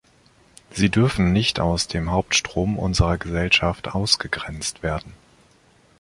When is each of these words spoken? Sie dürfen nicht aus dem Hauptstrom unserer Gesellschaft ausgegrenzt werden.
Sie 0.71 0.89
dürfen 0.89 1.31
nicht 1.31 1.59
aus 1.59 1.87
dem 1.87 2.09
Hauptstrom 2.09 2.79
unserer 2.79 3.19
Gesellschaft 3.19 3.89
ausgegrenzt 3.89 4.81
werden. 4.81 5.13